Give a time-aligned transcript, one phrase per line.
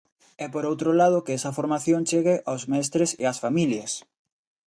[0.43, 3.91] E por outro lado que esa formación chegue aos mestres e ás familias.